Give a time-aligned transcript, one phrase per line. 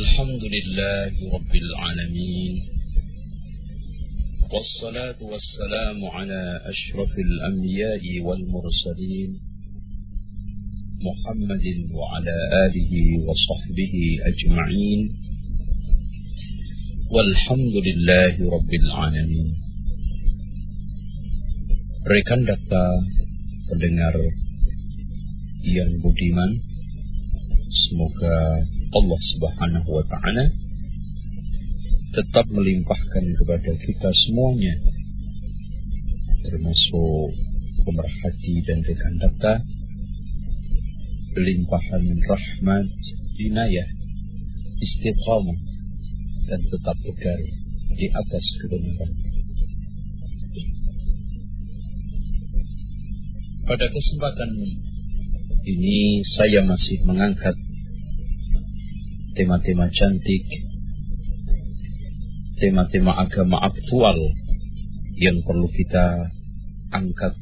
[0.00, 2.54] الحمد لله رب العالمين
[4.52, 6.42] والصلاة والسلام على
[6.72, 9.30] أشرف الأنبياء والمرسلين
[11.08, 11.66] محمد
[11.98, 12.92] وعلى آله
[13.28, 13.94] وصحبه
[14.30, 15.00] أجمعين
[17.14, 19.48] والحمد لله رب العالمين
[22.06, 22.86] Rekan data
[23.66, 24.14] pendengar
[25.66, 26.50] yang budiman,
[27.66, 28.62] semoga
[28.94, 30.44] Allah Subhanahu wa taala
[32.14, 34.74] tetap melimpahkan kepada kita semuanya
[36.46, 37.34] termasuk
[37.82, 39.54] pemerhati dan rekan data
[41.36, 42.88] limpahan rahmat,
[43.36, 43.88] inayah,
[44.80, 45.60] istiqamah
[46.48, 47.40] dan tetap tegar
[47.92, 49.12] di atas kebenaran.
[53.66, 54.50] Pada kesempatan
[55.66, 57.56] ini saya masih mengangkat
[59.36, 60.48] tema-tema cantik,
[62.56, 64.16] tema-tema agama aktual
[65.20, 66.32] yang perlu kita
[66.88, 67.36] angkat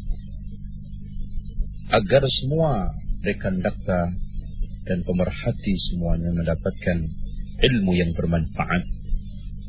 [1.95, 2.91] agar semua
[3.23, 4.11] rekan dakta
[4.85, 6.99] dan pemerhati semuanya mendapatkan
[7.63, 8.83] ilmu yang bermanfaat,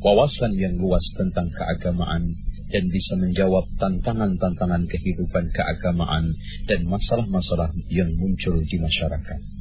[0.02, 2.34] wawasan yang luas tentang keagamaan
[2.66, 6.34] dan bisa menjawab tantangan-tantangan kehidupan keagamaan
[6.66, 9.55] dan masalah-masalah yang muncul di masyarakat.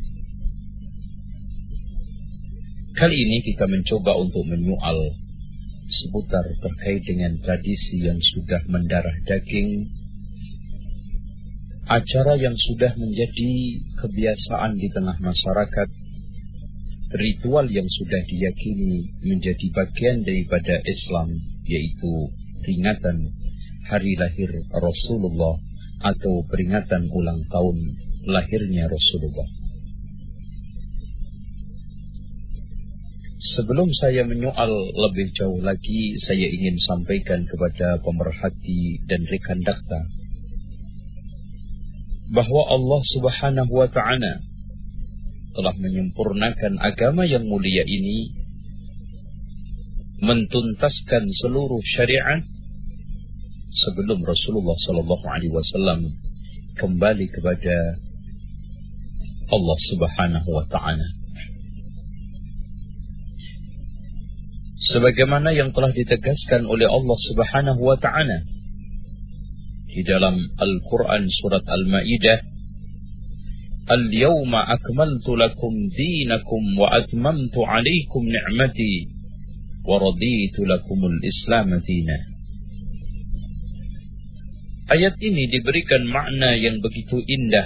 [2.96, 5.20] Kali ini kita mencoba untuk menyual
[5.92, 9.92] seputar terkait dengan tradisi yang sudah mendarah daging,
[11.92, 13.52] acara yang sudah menjadi
[14.00, 15.90] kebiasaan di tengah masyarakat,
[17.20, 21.36] ritual yang sudah diyakini menjadi bagian daripada Islam,
[21.68, 22.32] yaitu
[22.64, 23.28] peringatan
[23.92, 25.60] hari lahir Rasulullah
[26.00, 27.76] atau peringatan ulang tahun
[28.24, 29.65] lahirnya Rasulullah.
[33.46, 40.02] Sebelum saya menyoal lebih jauh lagi, saya ingin sampaikan kepada pemerhati dan rekan dakta
[42.34, 44.42] bahwa Allah Subhanahu wa taala
[45.54, 48.34] telah menyempurnakan agama yang mulia ini
[50.26, 52.42] mentuntaskan seluruh syariat
[53.72, 56.00] sebelum Rasulullah Sallallahu Alaihi Wasallam
[56.80, 58.00] kembali kepada
[59.52, 61.08] Allah Subhanahu Wa Taala.
[64.92, 68.46] sebagaimana yang telah ditegaskan oleh Allah Subhanahu wa taala
[69.90, 72.40] di dalam Al-Qur'an surat Al-Maidah
[73.86, 79.14] Al-yawma akmaltu lakum dinakum wa atmamtu 'alaykum ni'mati
[79.86, 82.18] wa raditu lakumul Islam dina
[84.86, 87.66] Ayat ini diberikan makna yang begitu indah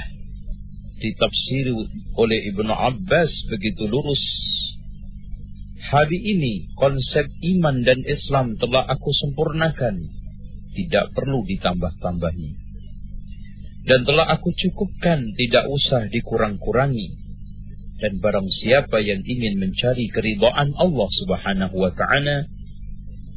[1.00, 1.72] ditafsir
[2.20, 4.24] oleh Ibnu Abbas begitu lurus
[5.90, 10.06] Hari ini konsep iman dan Islam telah aku sempurnakan,
[10.78, 12.50] tidak perlu ditambah-tambahi.
[13.90, 17.18] Dan telah aku cukupkan, tidak usah dikurang-kurangi.
[17.98, 22.46] Dan barang siapa yang ingin mencari keridhaan Allah Subhanahu wa taala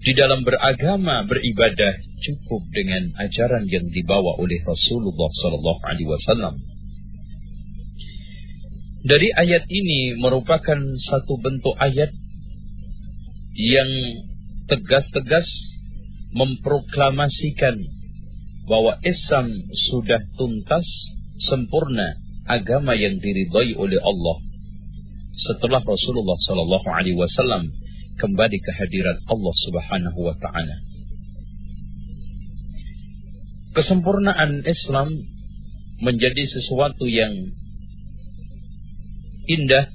[0.05, 6.55] di dalam beragama, beribadah cukup dengan ajaran yang dibawa oleh Rasulullah sallallahu alaihi wasallam.
[9.09, 12.13] Dari ayat ini merupakan satu bentuk ayat
[13.53, 13.91] yang
[14.69, 15.49] tegas-tegas
[16.33, 17.77] memproklamasikan
[18.65, 19.53] bahwa Islam
[19.93, 20.87] sudah tuntas
[21.37, 22.17] sempurna
[22.49, 24.37] agama yang diridhai oleh Allah
[25.37, 27.73] setelah Rasulullah sallallahu alaihi wasallam
[28.17, 30.77] kembali ke hadirat Allah Subhanahu wa taala.
[33.73, 35.17] Kesempurnaan Islam
[36.05, 37.33] menjadi sesuatu yang
[39.49, 39.89] indah,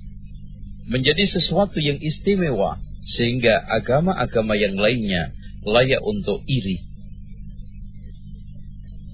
[0.89, 5.31] menjadi sesuatu yang istimewa sehingga agama-agama yang lainnya
[5.63, 6.83] layak untuk iri.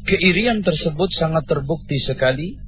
[0.03, 2.59] Keirian tersebut sangat terbukti sekali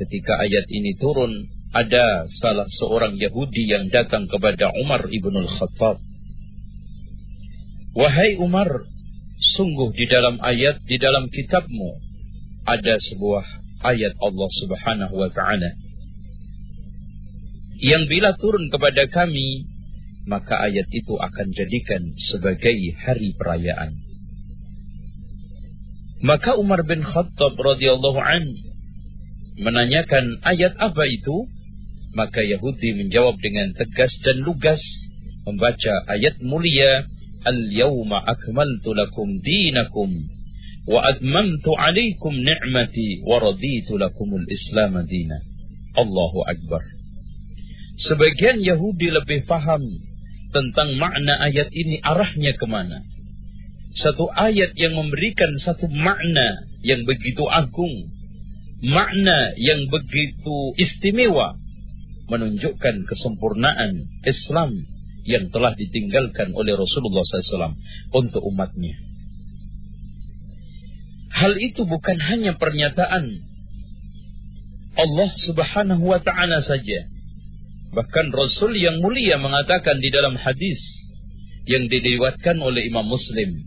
[0.00, 6.00] ketika ayat ini turun ada salah seorang Yahudi yang datang kepada Umar ibnul Khattab.
[7.92, 8.88] Wahai Umar,
[9.58, 11.90] sungguh di dalam ayat di dalam kitabmu
[12.66, 13.44] ada sebuah
[13.86, 15.70] ayat Allah Subhanahu wa taala
[17.78, 19.77] yang bila turun kepada kami
[20.28, 23.96] maka ayat itu akan jadikan sebagai hari perayaan.
[26.20, 28.44] Maka Umar bin Khattab radhiyallahu an
[29.56, 31.48] menanyakan ayat apa itu?
[32.12, 34.80] Maka Yahudi menjawab dengan tegas dan lugas
[35.48, 37.08] membaca ayat mulia
[37.38, 40.10] Al-yawma akmaltu lakum dinakum
[40.90, 45.38] wa atmamtu alaikum ni'mati wa raditu lakumul Islam dina.
[45.94, 46.82] Allahu Akbar.
[47.94, 49.86] Sebagian Yahudi lebih paham
[50.52, 53.04] tentang makna ayat ini arahnya ke mana.
[53.92, 58.12] Satu ayat yang memberikan satu makna yang begitu agung.
[58.84, 61.56] Makna yang begitu istimewa.
[62.28, 64.84] Menunjukkan kesempurnaan Islam
[65.24, 67.76] yang telah ditinggalkan oleh Rasulullah SAW
[68.12, 68.96] untuk umatnya.
[71.32, 73.44] Hal itu bukan hanya pernyataan
[74.98, 77.06] Allah Subhanahu wa taala saja.
[77.88, 80.80] Bahkan Rasul yang mulia mengatakan di dalam hadis
[81.64, 83.64] yang diriwayatkan oleh Imam Muslim,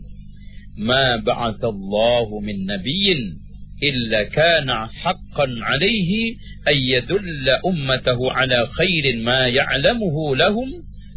[0.78, 3.42] "Ma ba'athallahu min nabiyyin
[3.82, 6.38] illa kana haqqan 'alaihi
[6.70, 10.70] ay yadulla ummatahu 'ala khairin ma ya'lamuhu lahum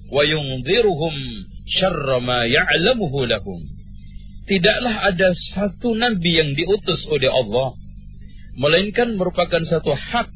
[0.09, 1.13] wa yunziruhum
[1.69, 3.61] syarra ma ya'lamuhu lahum.
[4.45, 7.73] Tidaklah ada satu nabi yang diutus oleh Allah
[8.55, 10.29] melainkan merupakan satu hak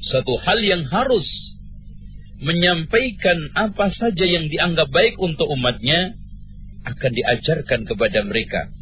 [0.00, 1.26] satu hal yang harus
[2.40, 6.16] menyampaikan apa saja yang dianggap baik untuk umatnya
[6.88, 8.72] akan diajarkan kepada mereka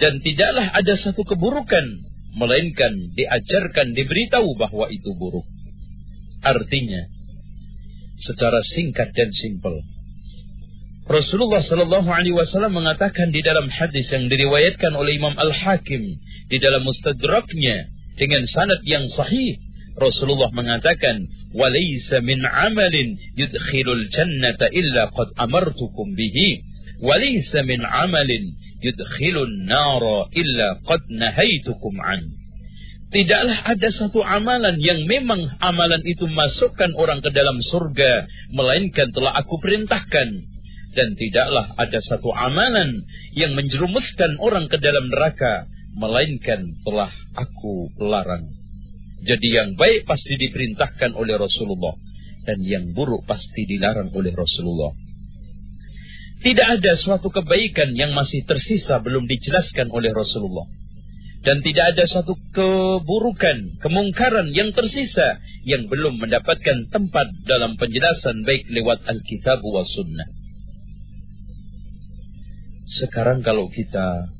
[0.00, 1.84] dan tidaklah ada satu keburukan
[2.32, 5.44] melainkan diajarkan diberitahu bahwa itu buruk
[6.40, 7.12] artinya
[8.18, 9.80] secara singkat dan simpel.
[11.08, 16.20] Rasulullah Shallallahu Alaihi Wasallam mengatakan di dalam hadis yang diriwayatkan oleh Imam Al Hakim
[16.52, 17.88] di dalam Mustadraknya
[18.20, 19.56] dengan sanad yang sahih,
[19.98, 26.62] Rasulullah mengatakan, "Walaysa min amalin yudkhilul jannata illa qad amartukum bihi,
[27.02, 32.30] walaysa min amalin yudkhilun nara illa qad nahaitukum an."
[33.08, 39.32] Tidaklah ada satu amalan yang memang amalan itu masukkan orang ke dalam surga, melainkan telah
[39.32, 40.28] aku perintahkan.
[40.92, 48.57] Dan tidaklah ada satu amalan yang menjerumuskan orang ke dalam neraka, melainkan telah aku larang.
[49.22, 51.94] Jadi yang baik pasti diperintahkan oleh Rasulullah,
[52.46, 54.94] dan yang buruk pasti dilarang oleh Rasulullah.
[56.38, 60.70] Tidak ada suatu kebaikan yang masih tersisa belum dijelaskan oleh Rasulullah
[61.38, 68.66] dan tidak ada satu keburukan, kemungkaran yang tersisa yang belum mendapatkan tempat dalam penjelasan baik
[68.66, 70.28] lewat Alkitab wa Sunnah.
[72.88, 74.32] Sekarang kalau kita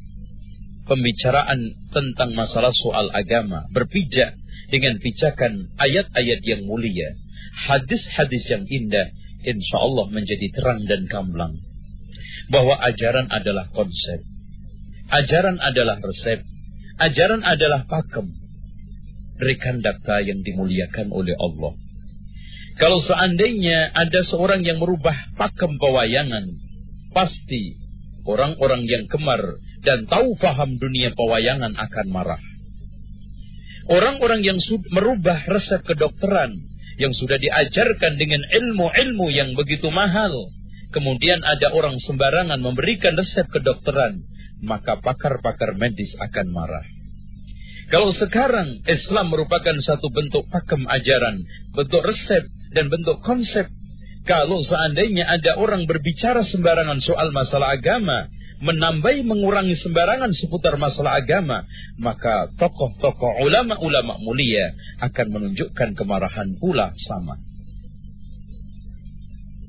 [0.88, 4.34] pembicaraan tentang masalah soal agama berpijak
[4.69, 7.17] dengan pijakan ayat-ayat yang mulia,
[7.69, 9.12] hadis-hadis yang indah,
[9.44, 11.56] insya Allah menjadi terang dan gamblang.
[12.49, 14.25] Bahwa ajaran adalah konsep.
[15.09, 16.44] Ajaran adalah resep
[16.99, 18.35] Ajaran adalah pakem.
[19.38, 21.79] Rekan data yang dimuliakan oleh Allah.
[22.75, 26.59] Kalau seandainya ada seorang yang merubah pakem pewayangan,
[27.15, 27.79] pasti
[28.26, 32.43] orang-orang yang kemar dan tahu faham dunia pewayangan akan marah.
[33.88, 34.61] Orang-orang yang
[34.93, 36.55] merubah resep kedokteran
[37.00, 40.52] yang sudah diajarkan dengan ilmu-ilmu yang begitu mahal,
[40.93, 44.20] kemudian ada orang sembarangan memberikan resep kedokteran
[44.62, 46.87] maka pakar-pakar medis akan marah.
[47.88, 51.41] Kalau sekarang Islam merupakan satu bentuk pakem ajaran,
[51.73, 52.44] bentuk resep,
[52.76, 53.64] dan bentuk konsep.
[54.29, 61.62] Kalau seandainya ada orang berbicara sembarangan soal masalah agama, menambahi mengurangi sembarangan seputar masalah agama,
[61.99, 67.38] maka tokoh-tokoh ulama-ulama mulia akan menunjukkan kemarahan pula sama.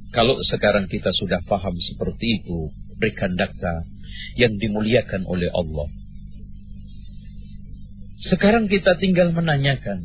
[0.09, 3.85] Kalau sekarang kita sudah paham seperti itu, berikan data
[4.33, 5.87] yang dimuliakan oleh Allah.
[8.19, 10.01] Sekarang kita tinggal menanyakan,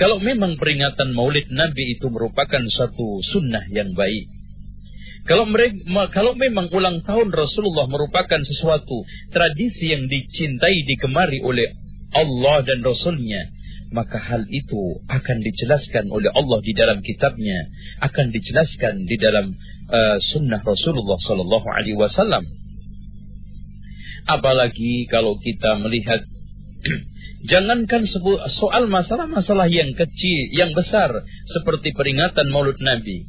[0.00, 4.35] kalau memang peringatan maulid Nabi itu merupakan satu sunnah yang baik,
[5.26, 5.82] kalau mereka,
[6.14, 9.02] kalau memang ulang tahun Rasulullah merupakan sesuatu
[9.34, 11.74] tradisi yang dicintai, digemari oleh
[12.14, 13.50] Allah dan Rasulnya,
[13.90, 17.66] maka hal itu akan dijelaskan oleh Allah di dalam kitabnya,
[18.06, 19.52] akan dijelaskan di dalam
[19.90, 22.46] uh, sunnah Rasulullah Sallallahu Alaihi Wasallam.
[24.26, 26.22] Apalagi kalau kita melihat
[27.46, 28.02] Jangankan
[28.50, 33.22] soal masalah-masalah yang kecil, yang besar seperti peringatan Maulid Nabi.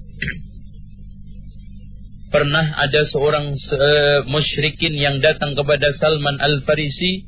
[2.28, 7.24] Pernah ada seorang uh, musyrikin yang datang kepada Salman Al-Farisi,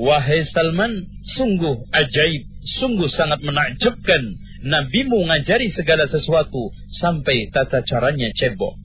[0.00, 1.04] "Wahai Salman,
[1.36, 2.42] sungguh ajaib,
[2.80, 8.83] sungguh sangat menakjubkan nabimu ngajari segala sesuatu sampai tata caranya cebok."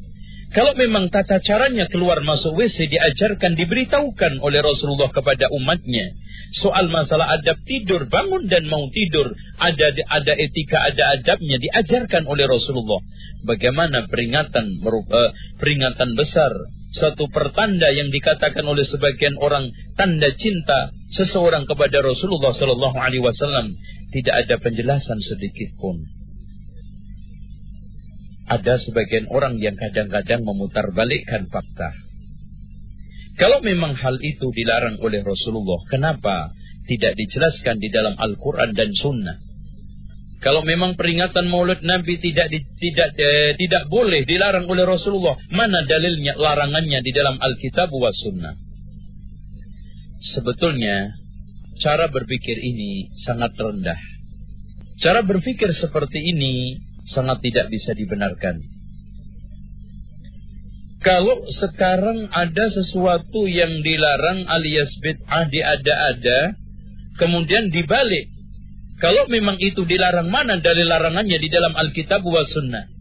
[0.50, 6.18] Kalau memang tata caranya keluar masuk WC diajarkan, diberitahukan oleh Rasulullah kepada umatnya.
[6.58, 9.30] Soal masalah adab tidur, bangun dan mau tidur.
[9.62, 12.98] Ada ada etika, ada adabnya diajarkan oleh Rasulullah.
[13.46, 16.50] Bagaimana peringatan uh, peringatan besar.
[16.90, 23.78] Satu pertanda yang dikatakan oleh sebagian orang tanda cinta seseorang kepada Rasulullah Sallallahu Alaihi Wasallam
[24.10, 26.02] tidak ada penjelasan sedikit pun.
[28.50, 31.94] Ada sebagian orang yang kadang-kadang memutarbalikkan fakta.
[33.38, 36.52] Kalau memang hal itu dilarang oleh Rasulullah, kenapa
[36.90, 39.38] tidak dijelaskan di dalam Al-Quran dan Sunnah?
[40.40, 45.84] Kalau memang peringatan Maulid Nabi tidak di, tidak eh, tidak boleh dilarang oleh Rasulullah, mana
[45.84, 48.56] dalilnya larangannya di dalam Alkitab wa Sunnah?
[50.20, 51.16] Sebetulnya
[51.80, 54.00] cara berpikir ini sangat rendah.
[55.00, 56.76] Cara berpikir seperti ini
[57.10, 58.62] sangat tidak bisa dibenarkan.
[61.00, 66.60] Kalau sekarang ada sesuatu yang dilarang alias bid'ah diada-ada,
[67.16, 68.28] kemudian dibalik.
[69.00, 72.92] Kalau memang itu dilarang, mana dari larangannya di dalam Alkitab wa Sunnah?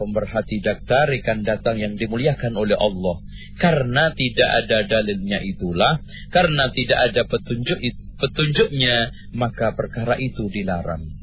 [0.00, 3.20] Pemerhati daktar ikan datang yang dimuliakan oleh Allah.
[3.60, 6.00] Karena tidak ada dalilnya itulah,
[6.32, 7.76] karena tidak ada petunjuk
[8.16, 11.15] petunjuknya, maka perkara itu dilarang.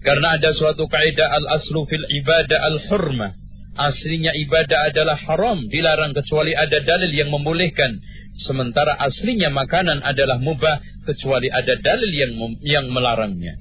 [0.00, 3.36] Karena ada suatu kaidah al-aslu fil ibadah al-hurmah.
[3.76, 8.00] Aslinya ibadah adalah haram, dilarang kecuali ada dalil yang membolehkan.
[8.40, 12.32] Sementara aslinya makanan adalah mubah kecuali ada dalil yang
[12.64, 13.56] yang melarangnya.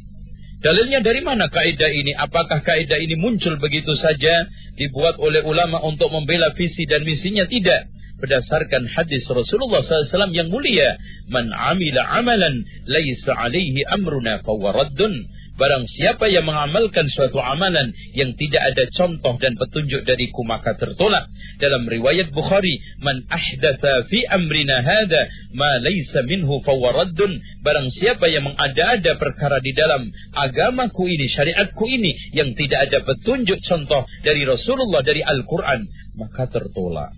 [0.59, 2.11] Dalilnya dari mana kaidah ini?
[2.11, 7.47] Apakah kaidah ini muncul begitu saja dibuat oleh ulama untuk membela visi dan misinya?
[7.47, 10.99] Tidak berdasarkan hadis Rasulullah SAW yang mulia
[11.31, 15.23] man amila amalan laisa alaihi amruna fawaraddun
[15.59, 21.27] Barang siapa yang mengamalkan suatu amalan yang tidak ada contoh dan petunjuk dariku maka tertolak.
[21.59, 27.43] Dalam riwayat Bukhari, man ahdatha fi amrina hada ma laysa minhu fawaraddun.
[27.59, 33.59] Barang siapa yang mengada-ada perkara di dalam agamaku ini, syariatku ini yang tidak ada petunjuk
[33.59, 35.83] contoh dari Rasulullah dari Al-Qur'an,
[36.15, 37.11] maka tertolak.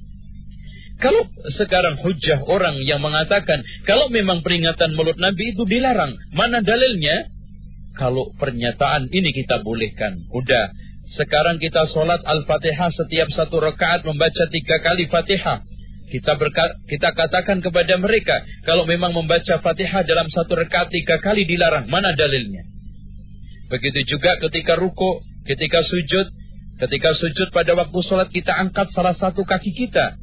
[0.98, 7.30] Kalau sekarang hujah orang yang mengatakan kalau memang peringatan mulut Nabi itu dilarang, mana dalilnya?
[7.92, 10.72] Kalau pernyataan ini kita bolehkan, udah.
[11.12, 15.60] Sekarang kita sholat Al-Fatihah setiap satu rakaat membaca tiga kali Fatihah.
[16.08, 21.44] Kita berkat, kita katakan kepada mereka, kalau memang membaca Fatihah dalam satu rakaat tiga kali
[21.44, 22.64] dilarang, mana dalilnya?
[23.72, 26.28] Begitu juga ketika ruku, ketika sujud,
[26.80, 30.20] ketika sujud pada waktu sholat kita angkat salah satu kaki kita.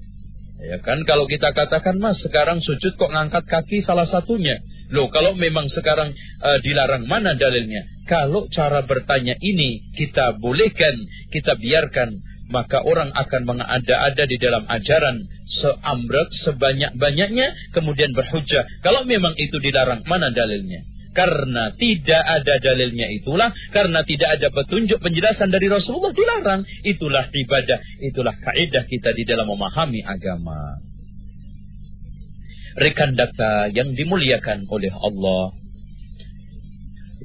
[0.59, 4.59] Ya kan kalau kita katakan mas sekarang sujud kok ngangkat kaki salah satunya.
[4.89, 7.85] Loh kalau memang sekarang uh, dilarang mana dalilnya?
[8.09, 10.97] Kalau cara bertanya ini kita bolehkan,
[11.29, 18.65] kita biarkan, maka orang akan mengada-ada di dalam ajaran seambrek sebanyak-banyaknya kemudian berhujah.
[18.81, 20.89] Kalau memang itu dilarang, mana dalilnya?
[21.13, 26.65] Karena tidak ada dalilnya itulah, karena tidak ada petunjuk penjelasan dari Rasulullah dilarang.
[26.85, 30.88] Itulah ibadah, itulah kaidah kita di dalam memahami agama.
[32.79, 35.51] Rekan data yang dimuliakan oleh Allah.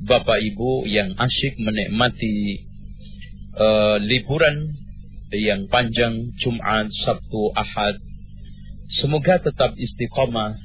[0.02, 2.66] Bapak Ibu yang asyik menikmati
[3.54, 4.74] uh, liburan
[5.30, 8.02] yang panjang Jumat, Sabtu, Ahad.
[8.90, 10.58] Semoga tetap istiqomah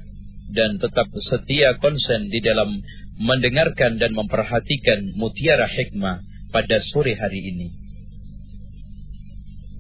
[0.57, 2.81] dan tetap setia konsen di dalam
[3.21, 7.69] mendengarkan dan memperhatikan mutiara hikmah pada sore hari ini.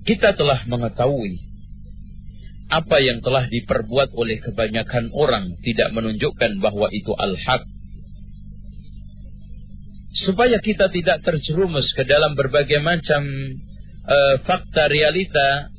[0.04, 1.47] Kita telah mengetahui
[2.68, 7.64] apa yang telah diperbuat oleh kebanyakan orang tidak menunjukkan bahwa itu al-haq.
[10.28, 13.24] Supaya kita tidak terjerumus ke dalam berbagai macam
[14.04, 15.72] uh, fakta realita,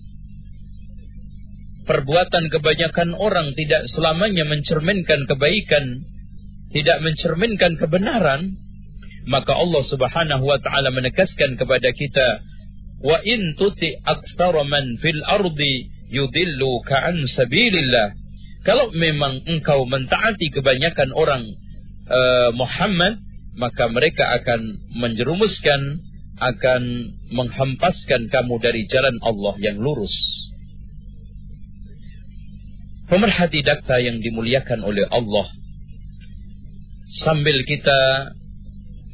[1.86, 6.06] perbuatan kebanyakan orang tidak selamanya mencerminkan kebaikan
[6.70, 8.58] tidak mencerminkan kebenaran,
[9.26, 12.46] maka Allah Subhanahu wa taala menegaskan kepada kita,
[13.02, 18.18] "Wa in tuti aktsara man fil ardi yudilluka an sabilillah."
[18.68, 21.48] Kalau memang engkau mentaati kebanyakan orang
[22.12, 23.24] uh, Muhammad,
[23.56, 26.04] maka mereka akan menjerumuskan,
[26.44, 26.84] akan
[27.32, 30.12] menghempaskan kamu dari jalan Allah yang lurus.
[33.10, 35.50] Pemerhati dakta yang dimuliakan oleh Allah
[37.26, 38.32] sambil kita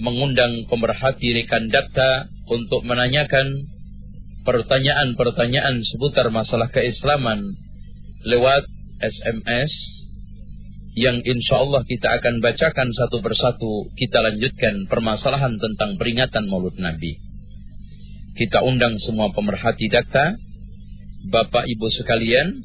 [0.04, 3.72] mengundang pemerhati rekan data untuk menanyakan
[4.46, 7.58] pertanyaan-pertanyaan seputar masalah keislaman
[8.24, 8.64] lewat
[9.02, 9.72] SMS
[10.96, 17.20] yang insya Allah kita akan bacakan satu persatu kita lanjutkan permasalahan tentang peringatan maulud Nabi.
[18.40, 20.38] Kita undang semua pemerhati data,
[21.28, 22.64] Bapak Ibu sekalian,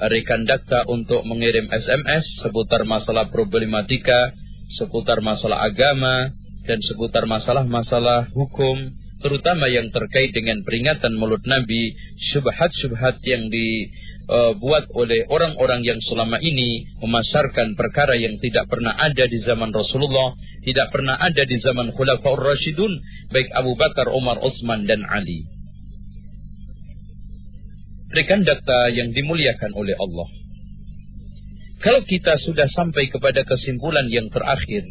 [0.00, 4.34] rekan data untuk mengirim SMS seputar masalah problematika
[4.68, 6.30] seputar masalah agama
[6.68, 11.94] dan seputar masalah-masalah hukum terutama yang terkait dengan peringatan mulut Nabi
[12.30, 13.90] syubhat-syubhat yang di
[14.30, 19.74] uh, buat oleh orang-orang yang selama ini memasarkan perkara yang tidak pernah ada di zaman
[19.74, 22.92] Rasulullah, tidak pernah ada di zaman Khulafaur Rasyidun,
[23.34, 25.48] baik Abu Bakar, Umar, Utsman dan Ali.
[28.08, 30.28] Rekan data yang dimuliakan oleh Allah.
[31.78, 34.82] Kalau kita sudah sampai kepada kesimpulan yang terakhir,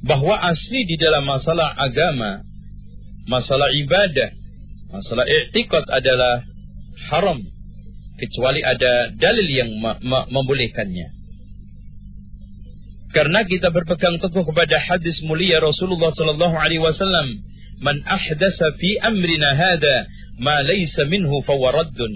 [0.00, 2.40] bahwa asli di dalam masalah agama,
[3.28, 4.30] masalah ibadah,
[4.92, 6.44] masalah i'tikad adalah
[7.10, 7.40] haram
[8.20, 9.70] kecuali ada dalil yang
[10.28, 11.20] membolehkannya.
[13.10, 17.42] Karena kita berpegang teguh kepada hadis mulia Rasulullah sallallahu alaihi wasallam,
[17.82, 20.06] "Man ahdasa fi amrina hada
[20.38, 22.12] ma laysa minhu fawaraddun."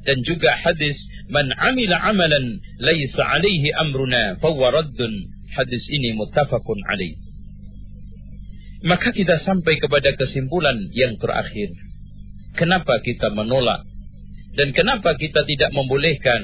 [0.00, 0.96] Dan juga hadis,
[1.28, 5.12] "Man amila amalan laysa alaihi amruna fawaraddun."
[5.52, 7.20] Hadis ini muttafaqun alaih.
[8.80, 11.72] Maka kita sampai kepada kesimpulan yang terakhir.
[12.56, 13.86] Kenapa kita menolak
[14.58, 16.42] dan kenapa kita tidak membolehkan?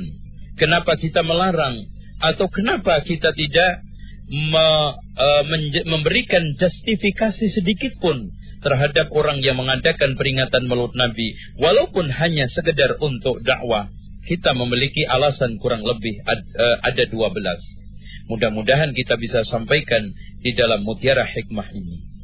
[0.55, 1.91] Kenapa kita melarang?
[2.23, 3.83] Atau kenapa kita tidak
[4.31, 4.67] me,
[4.97, 5.43] uh,
[5.85, 8.31] memberikan justifikasi sedikit pun
[8.63, 13.87] terhadap orang yang mengadakan peringatan Maulid Nabi walaupun hanya sekedar untuk dakwah
[14.27, 17.15] kita memiliki alasan kurang lebih uh, ada 12
[18.27, 20.11] mudah-mudahan kita bisa sampaikan
[20.43, 22.16] di dalam mutiara hikmah ini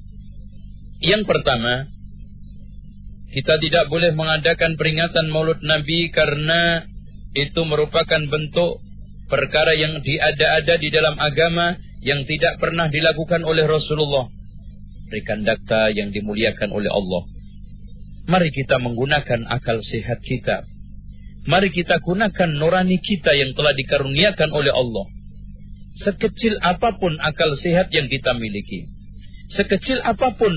[1.03, 1.91] yang pertama
[3.33, 6.85] kita tidak boleh mengadakan peringatan Maulud Nabi karena
[7.33, 8.85] itu merupakan bentuk
[9.33, 14.29] perkara yang diada-ada di dalam agama yang tidak pernah dilakukan oleh Rasulullah.
[15.09, 17.25] Rekan dakta yang dimuliakan oleh Allah.
[18.29, 20.69] Mari kita menggunakan akal sehat kita.
[21.49, 25.09] Mari kita gunakan nurani kita yang telah dikaruniakan oleh Allah.
[26.05, 28.92] Sekecil apa pun akal sehat yang kita miliki.
[29.53, 30.53] Sekecil apa pun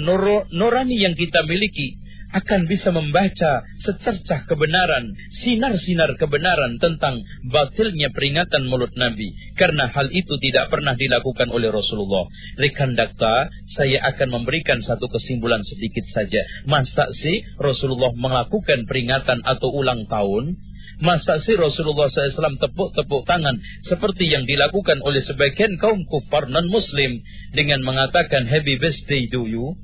[0.51, 1.99] nurani yang kita miliki
[2.35, 9.31] akan bisa membaca secercah kebenaran, sinar-sinar kebenaran tentang batilnya peringatan mulut Nabi.
[9.55, 12.27] Karena hal itu tidak pernah dilakukan oleh Rasulullah.
[12.59, 16.43] Rekan dakta, saya akan memberikan satu kesimpulan sedikit saja.
[16.67, 20.59] Masa sih Rasulullah melakukan peringatan atau ulang tahun?
[21.03, 27.19] Masa sih Rasulullah SAW tepuk-tepuk tangan seperti yang dilakukan oleh sebagian kaum kufar non-muslim
[27.51, 29.75] dengan mengatakan happy birthday to you?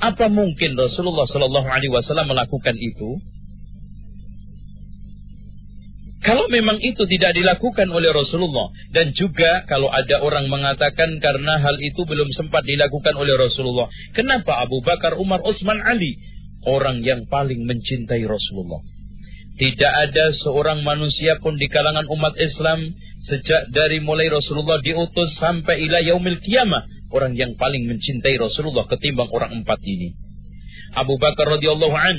[0.00, 3.20] Apa mungkin Rasulullah Shallallahu Alaihi Wasallam melakukan itu?
[6.20, 11.80] Kalau memang itu tidak dilakukan oleh Rasulullah dan juga kalau ada orang mengatakan karena hal
[11.80, 16.20] itu belum sempat dilakukan oleh Rasulullah, kenapa Abu Bakar, Umar, Utsman, Ali
[16.68, 18.84] orang yang paling mencintai Rasulullah?
[19.60, 25.84] Tidak ada seorang manusia pun di kalangan umat Islam sejak dari mulai Rasulullah diutus sampai
[25.84, 30.16] ila yaumil kiamah orang yang paling mencintai Rasulullah ketimbang orang empat ini.
[30.96, 32.16] Abu Bakar radhiyallahu an,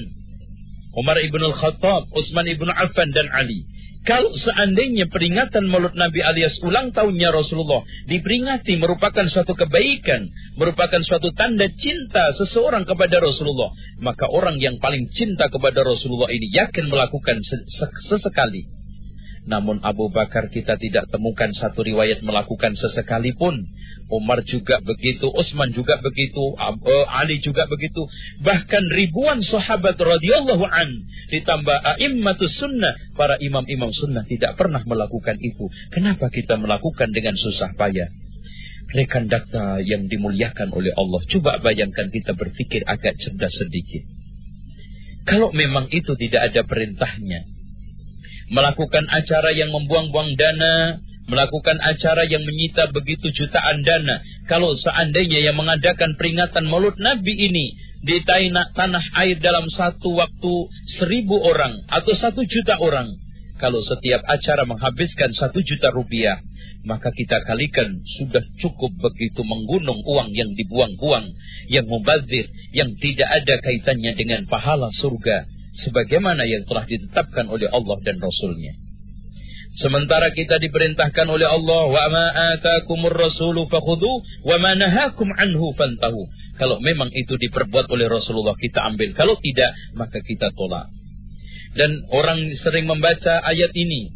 [0.94, 3.66] Umar ibn al-Khattab, Utsman ibn Affan dan Ali.
[4.02, 10.26] Kalau seandainya peringatan Maulid Nabi alias ulang tahunnya Rasulullah diperingati merupakan suatu kebaikan,
[10.58, 13.70] merupakan suatu tanda cinta seseorang kepada Rasulullah,
[14.02, 17.46] maka orang yang paling cinta kepada Rasulullah ini yakin melakukan
[18.10, 18.81] sesekali.
[19.42, 23.58] Namun Abu Bakar kita tidak temukan satu riwayat melakukan sesekali pun.
[24.12, 28.06] Umar juga begitu, Utsman juga begitu, eh, Ali juga begitu.
[28.44, 35.72] Bahkan ribuan sahabat radhiyallahu an ditambah a'immatus sunnah, para imam-imam sunnah tidak pernah melakukan itu.
[35.90, 38.12] Kenapa kita melakukan dengan susah payah?
[38.92, 44.04] Rekan data yang dimuliakan oleh Allah, coba bayangkan kita berpikir agak cerdas sedikit.
[45.24, 47.48] Kalau memang itu tidak ada perintahnya,
[48.52, 51.00] melakukan acara yang membuang-buang dana,
[51.32, 54.20] melakukan acara yang menyita begitu jutaan dana.
[54.52, 57.66] Kalau seandainya yang mengadakan peringatan maulud Nabi ini
[58.04, 60.54] di tanah, tanah air dalam satu waktu
[61.00, 63.08] seribu orang atau satu juta orang.
[63.62, 66.42] Kalau setiap acara menghabiskan satu juta rupiah,
[66.82, 71.30] maka kita kalikan sudah cukup begitu menggunung uang yang dibuang-buang,
[71.70, 77.98] yang mubazir, yang tidak ada kaitannya dengan pahala surga, sebagaimana yang telah ditetapkan oleh Allah
[78.04, 78.76] dan Rasulnya.
[79.72, 86.28] Sementara kita diperintahkan oleh Allah, wa ma atakumur rasulu fakhudhu wa ma nahakum anhu fantahu.
[86.60, 90.92] Kalau memang itu diperbuat oleh Rasulullah kita ambil, kalau tidak maka kita tolak.
[91.72, 94.12] Dan orang sering membaca ayat ini.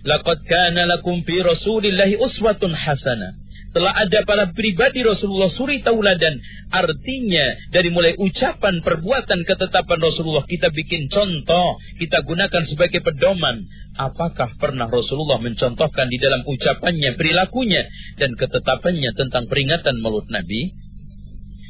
[0.00, 3.39] Laqad kana lakum fi Rasulillahi uswatun hasanah
[3.70, 6.42] telah ada pada pribadi Rasulullah suri tauladan.
[6.70, 13.66] Artinya dari mulai ucapan, perbuatan, ketetapan Rasulullah kita bikin contoh, kita gunakan sebagai pedoman.
[13.94, 17.84] Apakah pernah Rasulullah mencontohkan di dalam ucapannya, perilakunya,
[18.16, 20.72] dan ketetapannya tentang peringatan maulud Nabi?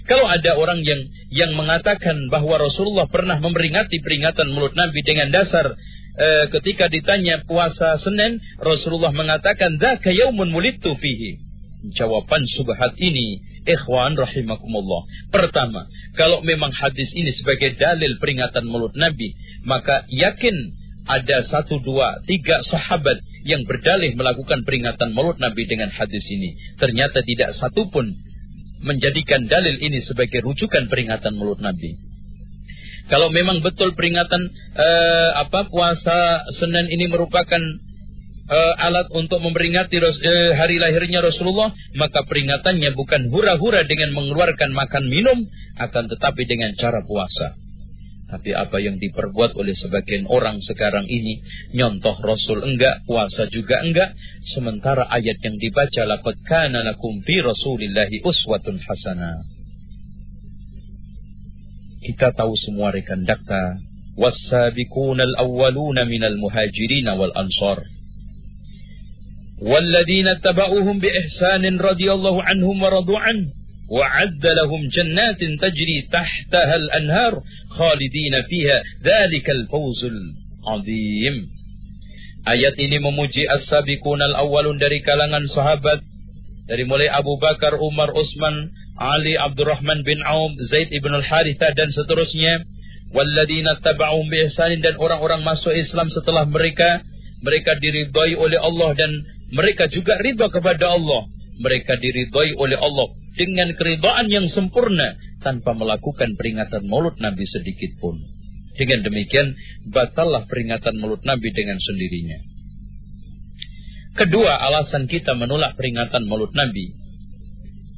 [0.09, 5.77] Kalau ada orang yang yang mengatakan bahwa Rasulullah pernah memperingati peringatan mulut Nabi dengan dasar
[6.19, 11.50] e, ketika ditanya puasa Senin, Rasulullah mengatakan, "Dzaka yaumun wulidtu fihi."
[11.81, 15.09] Jawaban subhat ini, ikhwan rahimakumullah.
[15.33, 19.33] Pertama, kalau memang hadis ini sebagai dalil peringatan mulut Nabi,
[19.65, 20.77] maka yakin
[21.09, 26.55] ada satu, dua, tiga sahabat yang berdalih melakukan peringatan mulut Nabi dengan hadis ini.
[26.77, 28.13] Ternyata tidak satu pun
[28.85, 31.97] menjadikan dalil ini sebagai rujukan peringatan mulut Nabi.
[33.11, 37.59] Kalau memang betul peringatan uh, apa puasa Senin ini merupakan
[38.50, 45.04] uh, alat untuk memperingati uh, hari lahirnya Rasulullah, maka peringatannya bukan hura-hura dengan mengeluarkan makan
[45.10, 45.38] minum,
[45.78, 47.58] akan tetapi dengan cara puasa.
[48.26, 51.46] Tapi apa yang diperbuat oleh sebagian orang sekarang ini,
[51.78, 54.18] nyontoh Rasul enggak, puasa juga enggak,
[54.50, 59.46] sementara ayat yang dibaca laqad kana lakum fi Rasulillahi uswatun hasanah.
[62.02, 63.82] Kita tahu semua rekan dakta,
[64.16, 67.78] والسابقون الأولون من المهاجرين والأنصار
[69.62, 73.48] والذين اتبعوهم بإحسان رضي الله عنهم ورضوا عنه
[73.90, 81.56] وعد لهم جنات تجري تحتها الأنهار خالدين فيها ذلك الفوز العظيم
[82.46, 85.98] Ayat ini memuji as-sabiqun al-awwalun dari kalangan sahabat
[86.70, 88.70] dari mulai Abu Bakar, Umar, Utsman,
[89.02, 92.70] Ali, Abdurrahman bin Auf, Zaid ibn al-Haritha dan seterusnya.
[93.18, 94.46] Walladina taba'um bi
[94.78, 97.02] dan orang-orang masuk Islam setelah mereka
[97.42, 101.27] mereka diridhai oleh Allah dan mereka juga ridha kepada Allah.
[101.61, 108.17] Mereka diridhai oleh Allah dengan keridhaan yang sempurna tanpa melakukan peringatan maulud Nabi sedikit pun.
[108.81, 109.61] Dengan demikian,
[109.93, 112.39] batallah peringatan maulud Nabi dengan sendirinya.
[114.17, 116.97] Kedua, alasan kita menolak peringatan maulud Nabi.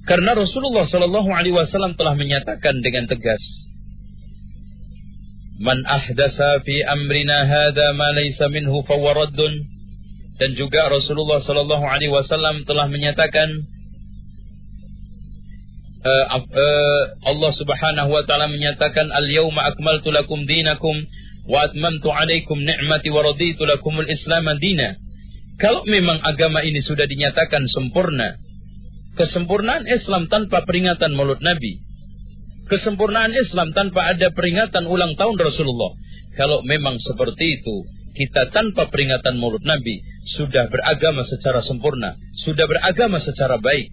[0.02, 3.42] Karena Rasulullah Shallallahu Alaihi Wasallam telah menyatakan dengan tegas,
[5.62, 8.82] Man ahdasa fi amrina hada ma laysa minhu.
[10.40, 13.48] Dan juga Rasulullah Shallallahu Alaihi Wasallam telah menyatakan,
[16.02, 21.04] uh, uh, Allah Subhanahu wa taala menyatakan al-yauma akmaltu lakum dinakum
[21.46, 24.98] wa atmamtu alaikum ni'mati wa raditu lakumul Islam dina.
[25.60, 28.34] Kalau memang agama ini sudah dinyatakan sempurna,
[29.14, 31.78] kesempurnaan Islam tanpa peringatan Maulud Nabi,
[32.66, 35.92] kesempurnaan Islam tanpa ada peringatan ulang tahun Rasulullah.
[36.34, 37.84] Kalau memang seperti itu,
[38.16, 43.90] kita tanpa peringatan Maulud Nabi sudah beragama secara sempurna, sudah beragama secara baik.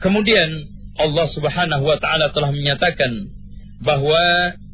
[0.00, 3.28] Kemudian Allah Subhanahu wa taala telah menyatakan
[3.80, 4.20] bahwa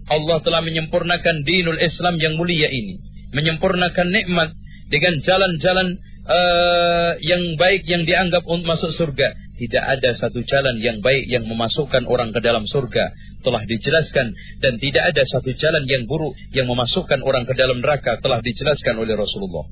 [0.07, 3.03] Allah telah menyempurnakan dinul Islam yang mulia ini,
[3.35, 4.55] menyempurnakan nikmat
[4.87, 9.35] dengan jalan-jalan uh, yang baik yang dianggap untuk masuk surga.
[9.57, 13.11] Tidak ada satu jalan yang baik yang memasukkan orang ke dalam surga.
[13.45, 14.27] Telah dijelaskan.
[14.63, 18.21] Dan tidak ada satu jalan yang buruk yang memasukkan orang ke dalam neraka.
[18.21, 19.67] Telah dijelaskan oleh Rasulullah.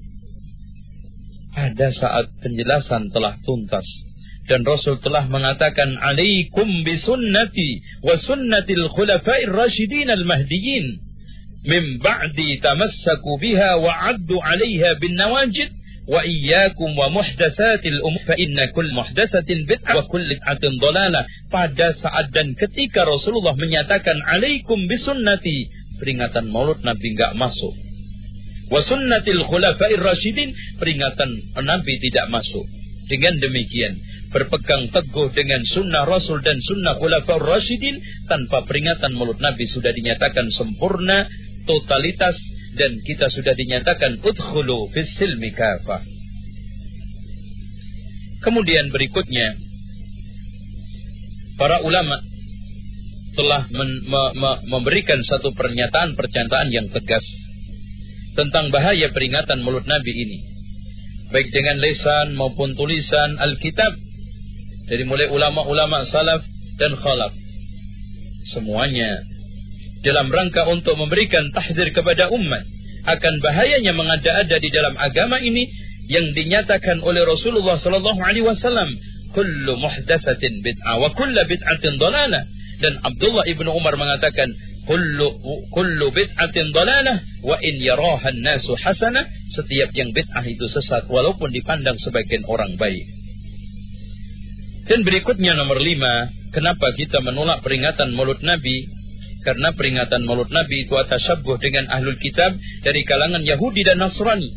[1.55, 3.87] Pada saat penjelasan telah tuntas
[4.45, 11.01] dan Rasul telah mengatakan alaikum bisunnati wa sunnatil khulafair rasyidin al mahdiyyin
[11.65, 15.73] min ba'di tamassaku biha wa 'addu 'alayha bin nawajid
[16.09, 18.17] umur.
[18.25, 24.21] Fa inna kull muhdatsatin bid'ah wa kull bid'atin dhalalah pada saat dan ketika Rasulullah menyatakan
[24.29, 25.69] alaikum bisunnati
[26.01, 27.73] peringatan Maulud Nabi enggak masuk.
[28.69, 32.65] Wa sunnatil khulafair rasyidin peringatan Nabi tidak masuk.
[33.05, 34.01] Dengan demikian
[34.33, 40.49] berpegang teguh dengan sunnah Rasul dan sunnah Khulafaur Rasyidin tanpa peringatan mulut Nabi sudah dinyatakan
[40.51, 41.29] sempurna,
[41.69, 42.35] totalitas
[42.75, 46.03] dan kita sudah dinyatakan udkhulu fis silmi kafah.
[48.43, 49.57] Kemudian berikutnya
[51.57, 52.21] para ulama
[53.35, 57.25] telah men, me, me, memberikan satu pernyataan-pernyataan yang tegas
[58.35, 60.39] tentang bahaya peringatan mulut Nabi ini.
[61.33, 63.97] Baik dengan lesan maupun tulisan Alkitab
[64.87, 66.45] dari mulai ulama-ulama salaf
[66.79, 67.33] dan khalaf.
[68.55, 69.25] Semuanya
[70.05, 72.65] dalam rangka untuk memberikan tahdir kepada umat
[73.05, 75.69] akan bahayanya mengada-ada di dalam agama ini
[76.09, 78.93] yang dinyatakan oleh Rasulullah sallallahu alaihi wasallam
[79.33, 82.45] kullu muhdatsatin bid'ah wa kullu bid'atin dhalalah
[82.85, 84.53] dan Abdullah ibnu Umar mengatakan
[84.85, 85.33] kullu
[85.73, 91.97] kullu bid'atin dhalalah wa in yaraha an-nasu hasanah setiap yang bid'ah itu sesat walaupun dipandang
[91.97, 93.05] sebagian orang baik
[94.85, 98.85] dan berikutnya nomor lima, kenapa kita menolak peringatan mulut Nabi?
[99.45, 104.49] Karena peringatan mulut Nabi itu atas syabuh dengan ahlul kitab dari kalangan Yahudi dan Nasrani.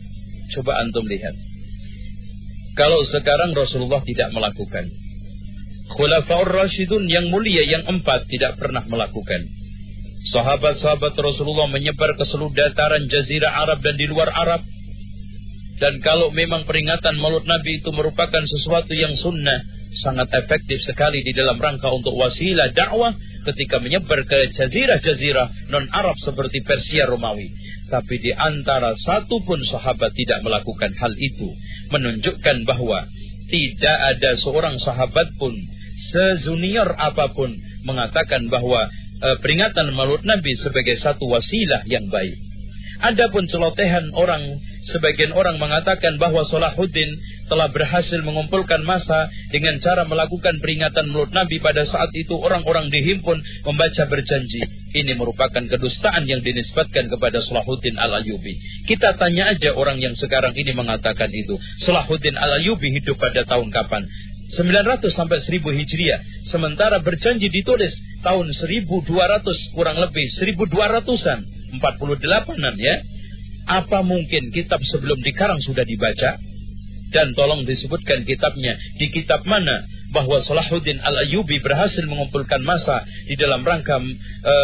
[0.56, 1.36] Coba antum lihat.
[2.80, 4.88] Kalau sekarang Rasulullah tidak melakukan.
[5.88, 9.44] Khulafaur Rashidun yang mulia yang empat tidak pernah melakukan.
[10.32, 14.64] Sahabat-sahabat Rasulullah menyebar ke seluruh dataran jazirah Arab dan di luar Arab.
[15.78, 19.62] Dan kalau memang peringatan maulud Nabi itu merupakan sesuatu yang sunnah,
[20.02, 26.62] sangat efektif sekali di dalam rangka untuk wasilah dakwah ketika menyebar ke jazirah-jazirah non-Arab seperti
[26.62, 27.50] Persia Romawi.
[27.88, 31.56] Tapi di antara satu pun sahabat tidak melakukan hal itu.
[31.88, 33.08] Menunjukkan bahwa
[33.48, 35.56] tidak ada seorang sahabat pun,
[36.12, 37.56] sejunior apa pun,
[37.88, 38.92] mengatakan bahwa
[39.24, 42.36] e, peringatan maulud Nabi sebagai satu wasilah yang baik.
[43.08, 50.60] Adapun celotehan orang Sebagian orang mengatakan bahwa Salahuddin telah berhasil mengumpulkan masa dengan cara melakukan
[50.60, 54.62] peringatan mulut Nabi pada saat itu orang-orang dihimpun membaca berjanji.
[54.96, 58.86] Ini merupakan kedustaan yang dinisbatkan kepada Salahuddin Al-Ayubi.
[58.88, 61.56] Kita tanya aja orang yang sekarang ini mengatakan itu.
[61.84, 64.08] Salahuddin Al-Ayubi hidup pada tahun kapan?
[64.48, 66.20] 900 sampai 1000 Hijriah.
[66.48, 67.92] Sementara berjanji ditulis
[68.24, 71.40] tahun 1200 kurang lebih 1200-an,
[71.84, 72.96] 48-an ya.
[73.68, 76.40] Apa mungkin kitab sebelum dikarang sudah dibaca?
[77.08, 78.76] Dan tolong disebutkan kitabnya.
[79.00, 84.00] Di kitab mana bahwa Salahuddin Al-Ayubi berhasil mengumpulkan masa di dalam rangka
[84.44, 84.56] e,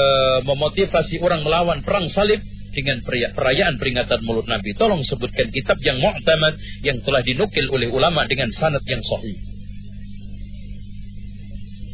[0.43, 4.75] memotivasi orang melawan perang salib dengan perayaan peringatan mulut Nabi.
[4.75, 9.37] Tolong sebutkan kitab yang mu'tamad yang telah dinukil oleh ulama dengan sanad yang sahih.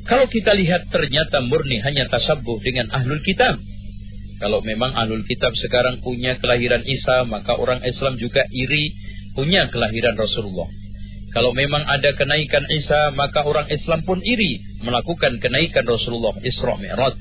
[0.10, 3.62] Kalau kita lihat ternyata murni hanya tasabuh dengan ahlul kitab.
[4.40, 8.96] Kalau memang ahlul kitab sekarang punya kelahiran Isa, maka orang Islam juga iri
[9.34, 10.70] punya kelahiran Rasulullah.
[11.30, 17.14] Kalau memang ada kenaikan Isa, maka orang Islam pun iri melakukan kenaikan Rasulullah Isra Mi'raj.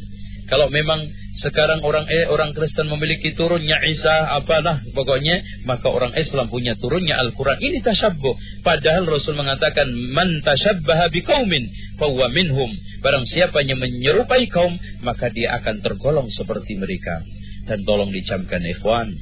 [0.48, 6.48] Kalau memang sekarang orang eh, orang Kristen memiliki turunnya Isa apalah pokoknya maka orang Islam
[6.48, 7.60] punya turunnya Al-Qur'an.
[7.60, 8.64] Ini tasyabbuh.
[8.64, 11.68] Padahal Rasul mengatakan man tasyabbaha biqaumin
[12.00, 12.72] fahuwa minhum.
[13.04, 14.72] Barang siapa yang menyerupai kaum
[15.04, 17.20] maka dia akan tergolong seperti mereka.
[17.68, 19.12] Dan tolong dicamkan ikhwan,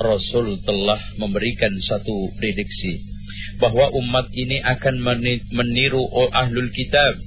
[0.00, 3.04] Rasul telah memberikan satu prediksi
[3.60, 4.96] bahwa umat ini akan
[5.52, 7.20] meniru ahlul kitab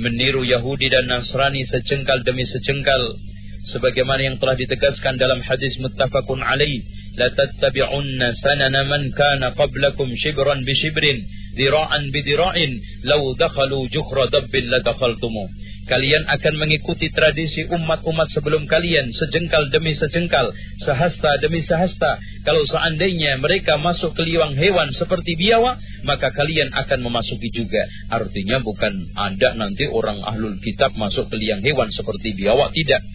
[0.00, 3.20] meniru Yahudi dan Nasrani secengkal demi secengkal
[3.68, 6.84] sebagaimana yang telah ditegaskan dalam hadis muttafaqun alaih.
[7.16, 11.24] La tattabi'unna sanana man kana qablakum shibran bi shibrin
[11.56, 12.72] dira'an bi dira'in
[13.08, 15.48] law dakhalu juhra dabbin la dakhaltumu
[15.86, 20.50] Kalian akan mengikuti tradisi umat-umat sebelum kalian sejengkal demi sejengkal,
[20.82, 22.18] sehasta demi sehasta.
[22.42, 27.86] Kalau seandainya mereka masuk ke liang hewan seperti biawak, maka kalian akan memasuki juga.
[28.10, 33.06] Artinya bukan ada nanti orang ahlul kitab masuk ke liang hewan seperti biawak, tidak.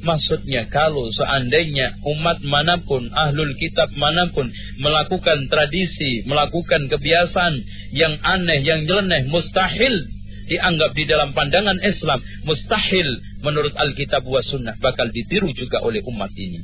[0.00, 4.48] Maksudnya kalau seandainya umat mana pun, ahlul kitab mana pun
[4.80, 7.60] melakukan tradisi, melakukan kebiasaan
[7.90, 10.06] yang aneh, yang nyeleneh, mustahil
[10.50, 13.06] dianggap di dalam pandangan Islam mustahil
[13.46, 16.58] menurut Alkitab wa Sunnah bakal ditiru juga oleh umat ini.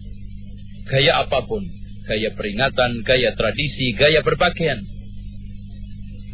[0.91, 1.63] Gaya apa pun,
[2.07, 4.83] gaya peringatan, gaya tradisi, gaya berpakaian.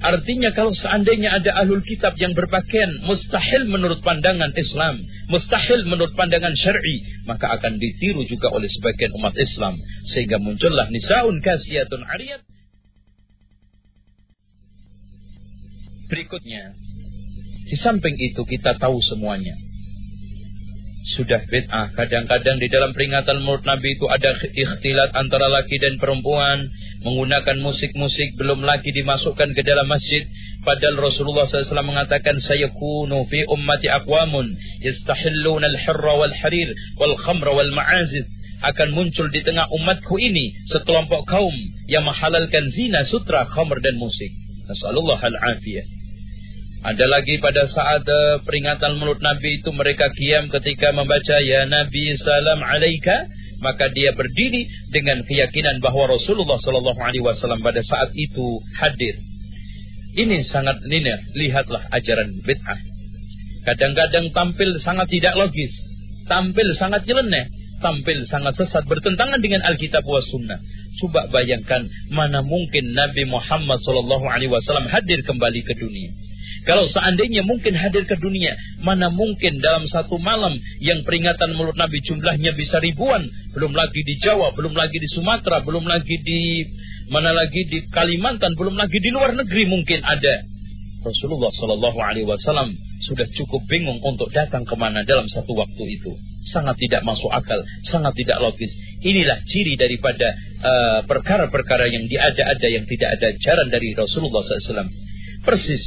[0.02, 4.98] Artinya kalau seandainya ada ahlul kitab yang berpakaian mustahil menurut pandangan Islam,
[5.30, 9.78] mustahil menurut pandangan syar'i, maka akan ditiru juga oleh sebagian umat Islam
[10.10, 12.42] sehingga muncullah nisaun kasiyatun ariyat.
[16.12, 16.76] Berikutnya,
[17.64, 19.56] di samping itu kita tahu semuanya.
[21.02, 21.90] Sudah bid'ah.
[21.98, 26.68] Kadang-kadang di dalam peringatan mulut Nabi itu ada ikhtilat antara laki dan perempuan.
[27.02, 30.22] Menggunakan musik-musik belum lagi dimasukkan ke dalam masjid.
[30.62, 34.52] Padahal Rasulullah SAW mengatakan, Sayakunu fi ummati aqwamun
[34.84, 36.70] yastahilluna al-hirra wal-harir
[37.00, 38.28] wal-khamra wal-ma'azid
[38.62, 41.56] akan muncul di tengah umatku ini sekelompok kaum
[41.90, 44.30] yang menghalalkan zina, sutra, khamr dan musik.
[44.70, 46.01] Nasallallahu al-afiyah.
[46.82, 52.18] Ada lagi pada saat uh, peringatan mulut Nabi itu mereka kiam ketika membaca Ya Nabi
[52.18, 53.22] salam alaika
[53.62, 59.14] maka dia berdiri dengan keyakinan bahwa Rasulullah Shallallahu Alaihi Wasallam pada saat itu hadir.
[60.18, 61.22] Ini sangat linear.
[61.38, 62.78] Lihatlah ajaran bid'ah.
[63.62, 65.70] Kadang-kadang tampil sangat tidak logis,
[66.26, 67.46] tampil sangat nyeleneh,
[67.82, 70.62] tampil sangat sesat bertentangan dengan Alkitab wa Sunnah.
[71.02, 76.14] Coba bayangkan mana mungkin Nabi Muhammad Shallallahu Alaihi Wasallam hadir kembali ke dunia
[76.62, 78.54] kalau seandainya mungkin hadir ke dunia,
[78.86, 84.14] mana mungkin dalam satu malam yang peringatan mulut Nabi jumlahnya bisa ribuan, belum lagi di
[84.22, 86.62] Jawa, belum lagi di Sumatera, belum lagi di
[87.10, 90.46] mana lagi di Kalimantan, belum lagi di luar negeri mungkin ada.
[91.02, 96.14] Rasulullah Shallallahu Alaihi Wasallam sudah cukup bingung untuk datang ke mana dalam satu waktu itu.
[96.46, 98.70] Sangat tidak masuk akal, sangat tidak logis.
[99.02, 104.90] Inilah ciri daripada uh, perkara-perkara uh, yang diada-ada yang tidak ada ajaran dari Rasulullah SAW.
[105.42, 105.82] Persis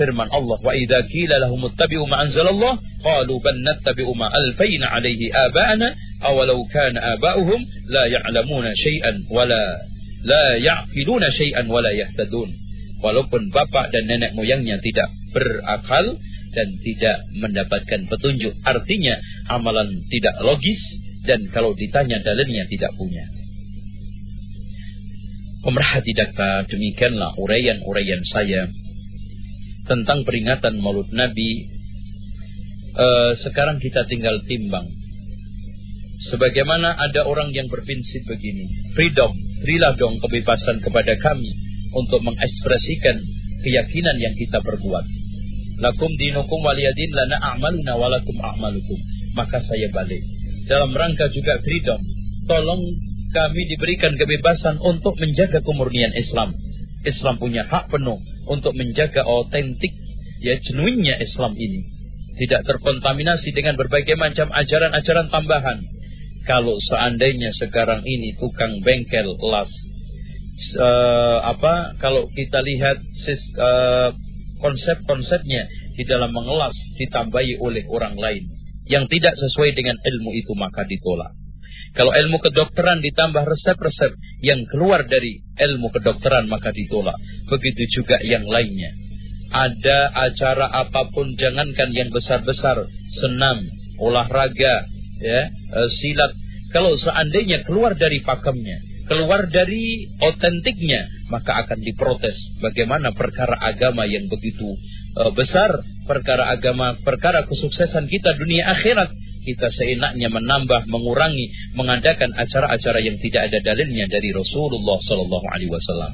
[0.00, 5.28] firman Allah wa idza qila lahum ittabi'u ma anzalallah qalu bal nattabi'u ma alfayna alaihi
[5.28, 5.92] aba'ana
[6.24, 7.60] awalau kana aba'uhum
[7.92, 9.60] la ya'lamuna syai'an wala
[10.24, 12.48] la ya'qiluna syai'an wala yahtadun
[13.04, 16.16] walaupun bapak dan nenek moyangnya tidak berakal
[16.50, 19.14] dan tidak mendapatkan petunjuk artinya
[19.50, 20.80] amalan tidak logis
[21.26, 23.24] dan kalau ditanya dalilnya tidak punya
[25.60, 28.64] Pemerhati data demikianlah uraian-uraian saya
[29.84, 31.68] tentang peringatan Maulud Nabi,
[32.96, 34.88] uh, sekarang kita tinggal timbang.
[36.32, 41.52] Sebagaimana ada orang yang berprinsip begini, freedom, berilah dong kebebasan kepada kami
[41.92, 43.20] untuk mengekspresikan
[43.60, 45.19] keyakinan yang kita perbuat.
[45.80, 48.98] Lakum dinukum waliyadin lana a'maluna walakum a'malukum.
[49.32, 50.20] Maka saya balik.
[50.68, 52.00] Dalam rangka juga freedom,
[52.44, 52.82] tolong
[53.32, 56.52] kami diberikan kebebasan untuk menjaga kemurnian Islam.
[57.00, 59.96] Islam punya hak penuh untuk menjaga otentik
[60.44, 61.80] ya genuinnya Islam ini.
[62.36, 65.78] Tidak terkontaminasi dengan berbagai macam ajaran-ajaran tambahan.
[66.44, 69.68] Kalau seandainya sekarang ini tukang bengkel las
[70.76, 72.96] uh, apa kalau kita lihat
[73.60, 74.10] uh,
[74.60, 78.44] konsep-konsepnya di dalam mengelas ditambahi oleh orang lain
[78.86, 81.32] yang tidak sesuai dengan ilmu itu maka ditolak.
[81.90, 84.14] Kalau ilmu kedokteran ditambah resep-resep
[84.46, 87.18] yang keluar dari ilmu kedokteran maka ditolak.
[87.50, 88.94] Begitu juga yang lainnya.
[89.50, 93.66] Ada acara apa pun jangankan yang besar-besar, senam,
[93.98, 94.86] olahraga,
[95.18, 96.30] ya, e, silat.
[96.70, 98.78] Kalau seandainya keluar dari pakemnya,
[99.10, 102.54] keluar dari otentiknya, maka akan diprotes.
[102.62, 104.78] Bagaimana perkara agama yang begitu
[105.18, 113.00] uh, besar, perkara agama, perkara kesuksesan kita dunia akhirat kita seenaknya menambah, mengurangi, mengadakan acara-acara
[113.00, 116.12] yang tidak ada dalilnya dari Rasulullah Sallallahu Alaihi Wasallam.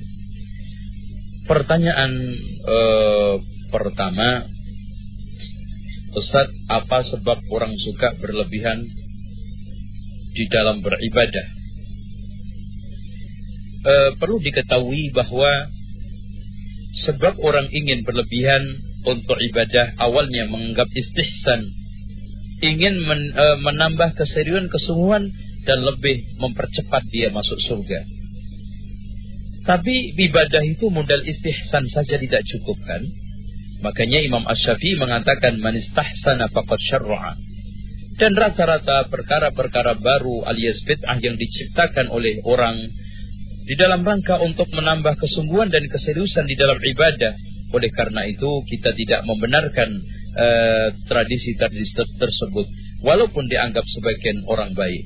[1.47, 2.13] Pertanyaan
[2.67, 3.35] eh,
[3.71, 4.47] pertama,
[6.17, 8.87] Ustaz, apa sebab orang suka berlebihan
[10.33, 11.66] di dalam beribadah?
[13.87, 15.71] Eh, perlu diketahui bahwa
[17.07, 21.71] sebab orang ingin berlebihan untuk ibadah awalnya menganggap istihsan
[22.67, 25.29] ingin men, e, menambah keseriusan kesungguhan
[25.69, 28.01] dan lebih mempercepat dia masuk surga.
[29.71, 33.07] Tapi ibadah itu modal istihsan saja tidak cukup kan?
[33.87, 37.39] Makanya Imam Ash-Syafi'i mengatakan man istahsana faqad syarra'a.
[38.17, 42.89] Dan rata-rata perkara-perkara baru alias bid'ah yang diciptakan oleh orang
[43.67, 47.35] di dalam rangka untuk menambah kesungguhan dan keseriusan di dalam ibadah.
[47.75, 49.91] Oleh karena itu kita tidak membenarkan
[51.11, 52.67] tradisi-tradisi uh, tersebut
[53.03, 55.03] walaupun dianggap sebagian orang baik.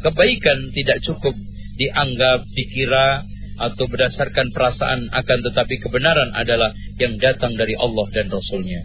[0.00, 1.36] Kebaikan tidak cukup
[1.76, 3.28] dianggap, dikira
[3.60, 8.80] atau berdasarkan perasaan akan tetapi kebenaran adalah yang datang dari Allah dan Rasulnya.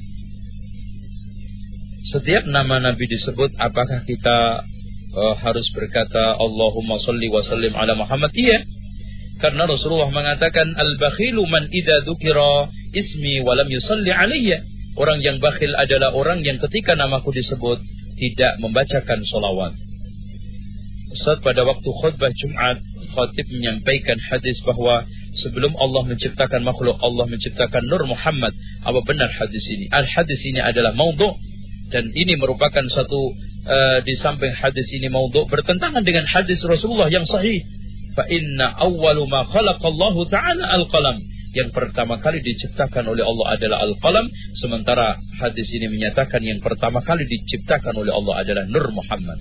[2.06, 4.68] Setiap nama Nabi disebut apakah kita
[5.16, 8.36] uh, harus berkata Allahumma salli wa sallim ala Muhammad?
[8.36, 8.68] Iya.
[9.40, 14.64] Karena Rasulullah mengatakan al-bakhilu man idza dzukira ismi wa lam yusalli alayya
[14.96, 17.84] Orang yang bakhil adalah orang yang ketika namaku disebut
[18.16, 19.76] tidak membacakan solawat.
[21.20, 22.80] Saat pada waktu khutbah Jumat,
[23.12, 25.04] khatib menyampaikan hadis bahwa
[25.36, 28.56] sebelum Allah menciptakan makhluk, Allah menciptakan Nur Muhammad.
[28.88, 29.92] Apa benar hadis ini?
[29.92, 31.28] Al hadis ini adalah maudhu
[31.92, 37.26] dan ini merupakan satu uh, di samping hadis ini maudhu bertentangan dengan hadis Rasulullah yang
[37.26, 37.62] sahih.
[38.16, 41.20] Fa inna awwalu ma khalaqallahu ta'ala al-qalam
[41.56, 44.28] yang pertama kali diciptakan oleh Allah adalah Al-Qalam,
[44.60, 49.40] sementara hadis ini menyatakan yang pertama kali diciptakan oleh Allah adalah Nur Muhammad.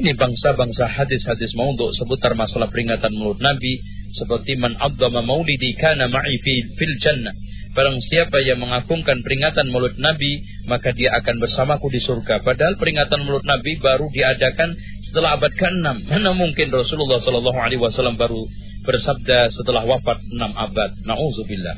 [0.00, 3.76] Ini bangsa-bangsa hadis-hadis maudhu seputar masalah peringatan mulut Nabi
[4.16, 7.36] seperti man abdama maulidi kana ma'i fil jannah.
[7.76, 12.40] Barang siapa yang mengagungkan peringatan mulut Nabi, maka dia akan bersamaku di surga.
[12.40, 14.72] Padahal peringatan mulut Nabi baru diadakan
[15.04, 15.84] setelah abad ke-6.
[16.08, 18.48] Mana mungkin Rasulullah Shallallahu Alaihi Wasallam baru
[18.80, 21.04] bersabda setelah wafat enam abad.
[21.04, 21.76] Nauzubillah.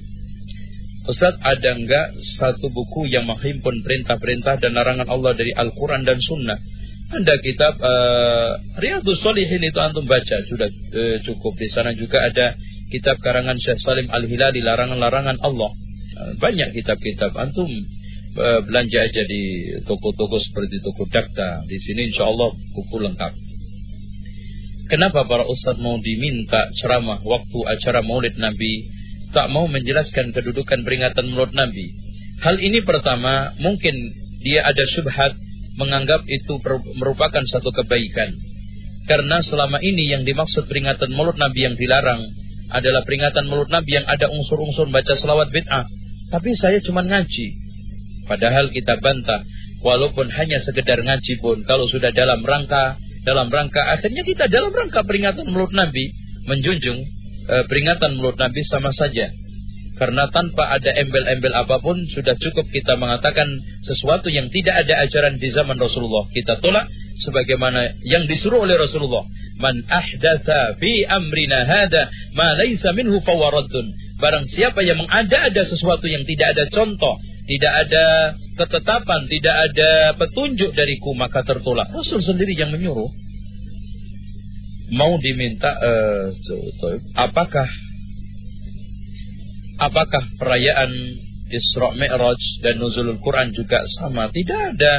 [1.08, 6.60] Ustaz, ada enggak satu buku yang menghimpun perintah-perintah dan larangan Allah dari Al-Quran dan Sunnah?
[7.08, 11.56] Ada kitab uh, Riyadus Solihin itu antum baca sudah uh, cukup.
[11.56, 12.52] Di sana juga ada
[12.92, 15.87] kitab karangan Syekh Salim Al-Hilali larangan-larangan Allah.
[16.18, 17.70] Uh, banyak kitab-kitab antum
[18.34, 21.62] uh, belanja aja di toko-toko seperti toko Dakta.
[21.70, 23.32] Di sini insya Allah buku lengkap.
[24.90, 28.88] Kenapa para ustadz mau diminta ceramah waktu acara maulid Nabi
[29.30, 31.86] tak mau menjelaskan kedudukan peringatan maulid Nabi?
[32.42, 33.94] Hal ini pertama mungkin
[34.42, 35.38] dia ada syubhat
[35.78, 36.58] menganggap itu
[36.98, 38.34] merupakan satu kebaikan.
[39.06, 42.26] Karena selama ini yang dimaksud peringatan maulid Nabi yang dilarang
[42.68, 45.88] adalah peringatan mulut Nabi yang ada unsur-unsur baca selawat bid'ah.
[46.28, 47.46] Tapi saya cuma ngaji.
[48.28, 49.40] Padahal kita bantah,
[49.80, 55.00] walaupun hanya sekedar ngaji pun, kalau sudah dalam rangka, dalam rangka, akhirnya kita dalam rangka
[55.08, 56.12] peringatan mulut Nabi,
[56.44, 56.98] menjunjung
[57.48, 59.32] e, peringatan mulut Nabi sama saja.
[59.98, 63.50] Karena tanpa ada embel-embel apa pun, sudah cukup kita mengatakan
[63.82, 66.30] sesuatu yang tidak ada ajaran di zaman Rasulullah.
[66.30, 66.86] Kita tolak
[67.18, 69.26] sebagaimana yang disuruh oleh Rasulullah.
[69.58, 72.06] Man ahdatha fi amrina hada
[72.38, 73.90] ma laysa minhu fawaraddun.
[74.22, 77.18] Barang siapa yang mengada-ada sesuatu yang tidak ada contoh,
[77.50, 78.04] tidak ada
[78.54, 81.90] ketetapan, tidak ada petunjuk dariku, maka tertolak.
[81.90, 83.10] Rasul sendiri yang menyuruh.
[84.94, 86.32] Mau diminta, uh,
[87.18, 87.66] apakah
[89.78, 90.90] apakah perayaan
[91.48, 94.28] Isra Mi'raj dan Nuzulul Quran juga sama?
[94.28, 94.94] Tidak ada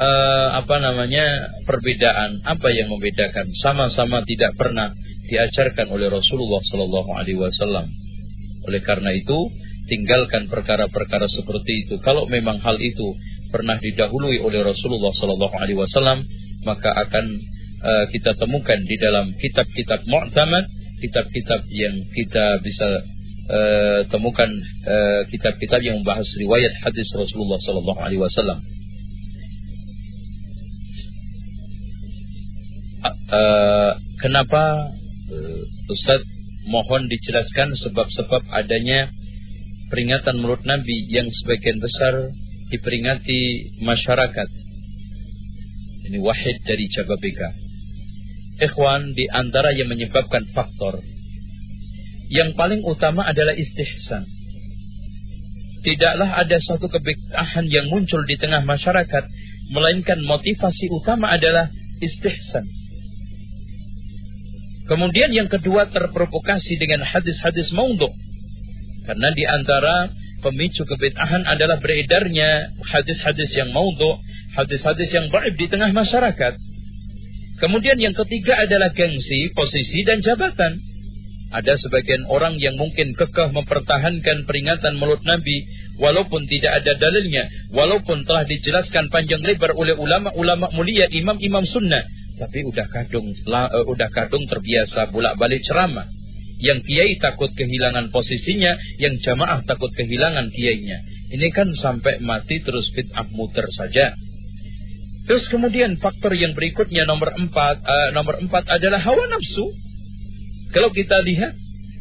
[0.00, 2.40] uh, apa namanya perbedaan.
[2.46, 3.52] Apa yang membedakan?
[3.60, 4.94] Sama-sama tidak pernah
[5.28, 7.90] diajarkan oleh Rasulullah Sallallahu Alaihi Wasallam.
[8.64, 9.36] Oleh karena itu,
[9.92, 11.94] tinggalkan perkara-perkara seperti itu.
[12.00, 13.12] Kalau memang hal itu
[13.52, 16.24] pernah didahului oleh Rasulullah Sallallahu Alaihi Wasallam,
[16.64, 17.26] maka akan
[17.84, 20.64] uh, kita temukan di dalam kitab-kitab mu'tamad,
[21.04, 23.04] kitab-kitab yang kita bisa
[23.50, 24.50] uh, temukan
[25.28, 28.60] kitab-kitab uh, yang membahas riwayat hadis Rasulullah Sallallahu Alaihi Wasallam.
[33.04, 33.90] uh,
[34.20, 34.92] kenapa
[35.28, 36.24] uh, Ustaz
[36.64, 39.12] mohon dijelaskan sebab-sebab adanya
[39.92, 42.32] peringatan mulut Nabi yang sebagian besar
[42.72, 43.40] diperingati
[43.84, 44.48] masyarakat.
[46.08, 47.48] Ini wahid dari Jababeka.
[48.64, 51.00] Ikhwan di antara yang menyebabkan faktor
[52.32, 54.24] yang paling utama adalah istihsan.
[55.84, 59.24] Tidaklah ada satu kebitahan yang muncul di tengah masyarakat,
[59.68, 61.68] melainkan motivasi utama adalah
[62.00, 62.64] istihsan.
[64.84, 68.08] Kemudian yang kedua terprovokasi dengan hadis-hadis maudhu.
[69.04, 70.08] Karena di antara
[70.44, 74.20] pemicu kebid'ahan adalah beredarnya hadis-hadis yang maudhu,
[74.56, 76.52] hadis-hadis yang baik di tengah masyarakat.
[77.60, 80.80] Kemudian yang ketiga adalah gengsi, posisi dan jabatan.
[81.54, 85.62] Ada sebagian orang yang mungkin kekeh mempertahankan peringatan mulut Nabi
[86.02, 92.02] walaupun tidak ada dalilnya, walaupun telah dijelaskan panjang lebar oleh ulama-ulama mulia, imam-imam sunnah
[92.34, 96.06] tapi udah kadung uh, udah kadung terbiasa bolak-balik ceramah.
[96.58, 101.02] Yang kiai takut kehilangan posisinya, yang jamaah takut kehilangan kiainya.
[101.34, 104.14] Ini kan sampai mati terus bid'ah muter saja.
[105.24, 109.66] Terus kemudian faktor yang berikutnya nomor empat, uh, nomor empat adalah hawa nafsu.
[110.74, 111.54] Kalau kita lihat,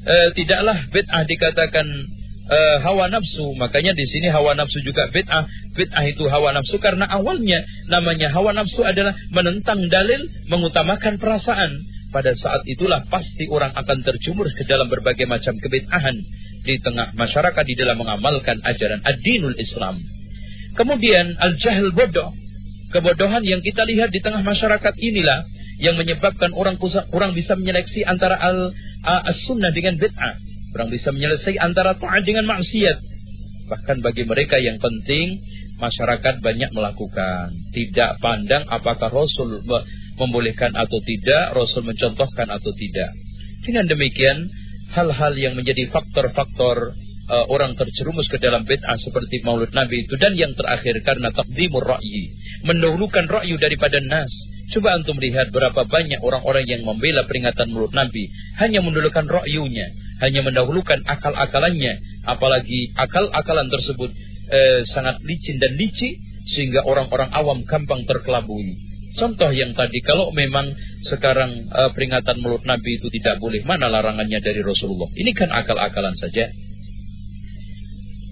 [0.03, 1.85] uh, tidaklah bid'ah dikatakan
[2.49, 3.53] uh, hawa nafsu.
[3.55, 5.45] Makanya di sini hawa nafsu juga bid'ah.
[5.77, 11.85] Bid'ah itu hawa nafsu karena awalnya namanya hawa nafsu adalah menentang dalil, mengutamakan perasaan.
[12.13, 16.13] Pada saat itulah pasti orang akan terjumur ke dalam berbagai macam kebid'ahan
[16.61, 19.97] di tengah masyarakat di dalam mengamalkan ajaran ad-dinul Islam.
[20.73, 22.33] Kemudian al-jahil bodoh.
[22.93, 25.41] Kebodohan yang kita lihat di tengah masyarakat inilah
[25.81, 26.77] yang menyebabkan orang
[27.13, 28.37] orang bisa menyeleksi antara
[29.03, 32.97] al-sunnah dengan bid'ah Orang bisa menyelesaikan antara taat dengan maksiat.
[33.69, 35.37] Bahkan bagi mereka yang penting,
[35.77, 37.53] masyarakat banyak melakukan.
[37.69, 39.61] Tidak pandang apakah Rasul
[40.17, 43.13] membolehkan atau tidak, Rasul mencontohkan atau tidak.
[43.61, 44.49] Dengan demikian,
[44.97, 46.97] hal-hal yang menjadi faktor-faktor
[47.29, 50.17] uh, orang terjerumus ke dalam bid'ah seperti maulud Nabi itu.
[50.17, 52.33] Dan yang terakhir karena takdimur ra'yi.
[52.65, 54.33] Mendahulukan ra'yu daripada nas.
[54.73, 58.25] Coba antum lihat berapa banyak orang-orang yang membela peringatan mulut Nabi.
[58.57, 59.93] Hanya mendahulukan ra'yunya
[60.23, 64.07] hanya mendahulukan akal-akalannya, apalagi akal-akalan tersebut
[64.47, 66.15] eh, sangat licin dan licik
[66.47, 68.93] sehingga orang-orang awam gampang terkelabui.
[69.13, 70.73] Contoh yang tadi, kalau memang
[71.05, 75.05] sekarang uh, peringatan mulut Nabi itu tidak boleh, mana larangannya dari Rasulullah?
[75.13, 76.49] Ini kan akal-akalan saja.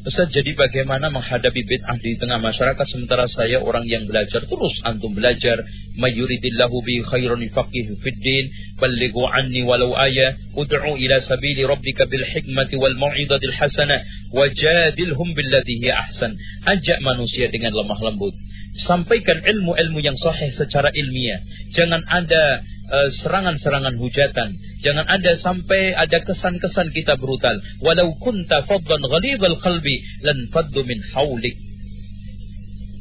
[0.01, 2.85] Ustaz, jadi bagaimana menghadapi bid'ah di tengah masyarakat?
[2.89, 5.61] Sementara saya orang yang belajar terus antum belajar.
[5.93, 8.49] Mayuridillahu bi khairun faqih fid din
[8.81, 14.01] ballighu anni walau aya ud'u ila sabili rabbika bil hikmati wal mau'izatil hasanah
[14.33, 16.33] wajadilhum billati hiya ahsan.
[16.65, 18.33] Ajak manusia dengan lemah lembut.
[18.81, 21.45] Sampaikan ilmu-ilmu yang sahih secara ilmiah.
[21.77, 24.49] Jangan ada serangan-serangan hujatan.
[24.83, 27.55] Jangan ada sampai ada kesan-kesan kita brutal.
[27.79, 29.95] Walau kunta faddan ghalidhal qalbi
[30.27, 31.55] lan faddu min haulik.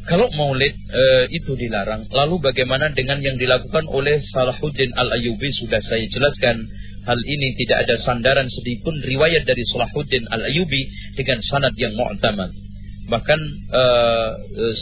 [0.09, 6.07] Kalau maulid e, itu dilarang, lalu bagaimana dengan yang dilakukan oleh Salahuddin Al-Ayyubi sudah saya
[6.09, 6.67] jelaskan.
[7.01, 10.83] Hal ini tidak ada sandaran sedikitpun riwayat dari Salahuddin Al-Ayyubi
[11.17, 12.51] dengan sanad yang mu'tamad.
[13.07, 13.83] Bahkan e,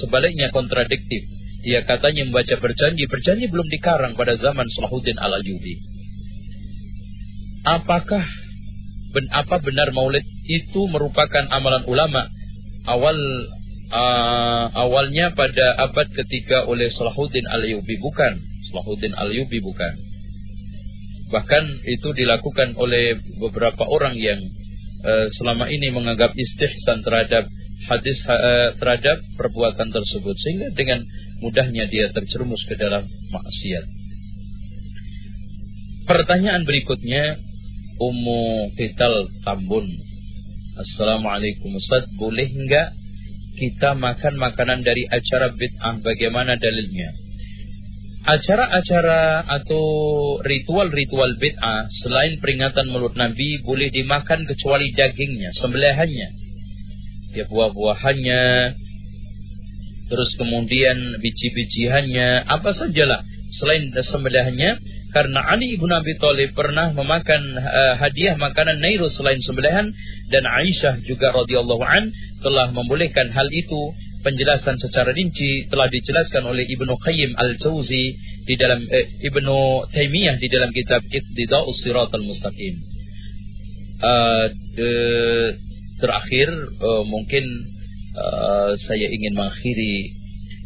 [0.00, 1.28] sebaliknya kontradiktif
[1.68, 5.84] dia katanya membaca berjanji, berjanji belum dikarang pada zaman Salahuddin Al-Ayyubi.
[7.68, 8.24] Apakah
[9.12, 12.24] ben, apa benar maulid itu merupakan amalan ulama?
[12.88, 13.20] Awal
[13.92, 18.40] uh, awalnya pada abad ketiga oleh Salahuddin Al-Ayyubi bukan.
[18.72, 19.92] Salahuddin Al-Ayyubi bukan.
[21.28, 24.40] Bahkan itu dilakukan oleh beberapa orang yang
[25.04, 27.44] uh, selama ini menganggap istihsan terhadap
[27.86, 31.06] hadis uh, terhadap perbuatan tersebut sehingga dengan
[31.38, 33.84] mudahnya dia terjerumus ke dalam maksiat.
[36.08, 37.36] Pertanyaan berikutnya
[38.00, 39.86] Ummu Fital Tambun.
[40.78, 42.96] Assalamualaikum Ustaz, boleh enggak
[43.58, 47.10] kita makan makanan dari acara bid'ah bagaimana dalilnya?
[48.22, 49.84] Acara-acara atau
[50.46, 56.47] ritual-ritual bid'ah selain peringatan mulut Nabi boleh dimakan kecuali dagingnya, sembelihannya.
[57.36, 58.44] Ya buah-buahannya,
[60.08, 63.20] terus kemudian biji-bijiannya, apa sajalah
[63.52, 69.88] selain sembelihannya karena Ali ibn Abi Thalib pernah memakan uh, hadiah makanan Nairus selain sembelihan
[70.28, 72.12] dan Aisyah juga radhiyallahu an
[72.44, 78.04] telah membolehkan hal itu penjelasan secara rinci telah dijelaskan oleh Ibnu Qayyim Al-Jauzi
[78.44, 82.74] di dalam eh, Ibnu Taimiyah di dalam kitab Iqtida'us Siratal Mustaqim.
[83.98, 84.46] Uh,
[84.78, 84.90] de,
[85.98, 87.44] terakhir uh, mungkin
[88.14, 90.14] uh, saya ingin mengakhiri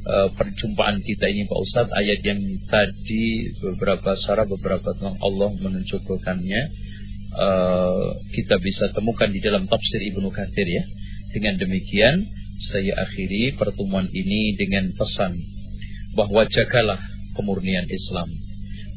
[0.06, 1.94] uh, perjumpaan kita ini Pak Ustadz.
[1.96, 6.62] Ayat yang tadi beberapa syarat beberapa tentang Allah menunjukkannya.
[7.32, 10.84] Uh, kita bisa temukan di dalam tafsir Ibnu Katsir ya.
[11.32, 12.28] Dengan demikian
[12.60, 15.32] saya akhiri pertemuan ini dengan pesan
[16.12, 17.00] bahwa jagalah
[17.32, 18.28] kemurnian Islam.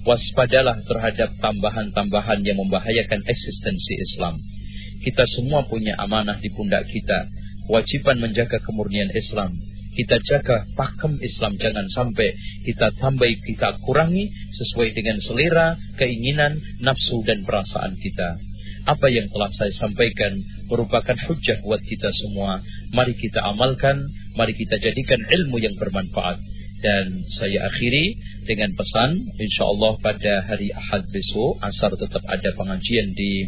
[0.04, 4.38] Waspadalah terhadap tambahan-tambahan yang membahayakan eksistensi Islam
[5.02, 7.28] kita semua punya amanah di pundak kita
[7.68, 9.56] kewajiban menjaga kemurnian Islam
[9.96, 12.36] kita jaga pakem Islam jangan sampai
[12.68, 18.36] kita tambah kita kurangi sesuai dengan selera, keinginan, nafsu dan perasaan kita.
[18.86, 20.36] Apa yang telah saya sampaikan
[20.68, 22.60] merupakan hujah buat kita semua.
[22.92, 24.04] Mari kita amalkan,
[24.36, 26.44] mari kita jadikan ilmu yang bermanfaat.
[26.84, 33.16] Dan saya akhiri dengan pesan, insya Allah pada hari Ahad besok, asar tetap ada pengajian
[33.16, 33.48] di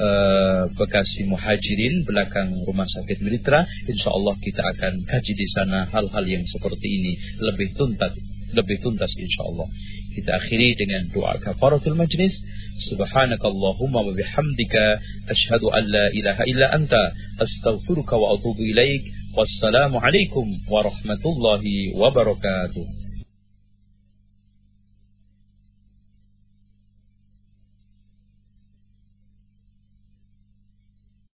[0.00, 3.68] uh, Bekasi Muhajirin belakang Rumah Sakit Militra.
[3.84, 7.12] Insya Allah kita akan kaji di sana hal-hal yang seperti ini
[7.44, 8.16] lebih tuntas,
[8.56, 9.68] lebih tuntas insya Allah.
[10.16, 12.34] Kita akhiri dengan doa kafaratul majlis.
[12.80, 14.84] Subhanakallahumma wa bihamdika
[15.28, 19.04] asyhadu an la ilaha illa anta astaghfiruka wa atubu ilaik.
[19.36, 22.99] Wassalamualaikum warahmatullahi wabarakatuh.